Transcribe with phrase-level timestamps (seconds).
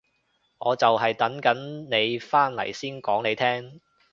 [0.57, 3.81] 我就係等緊你返嚟先講你聽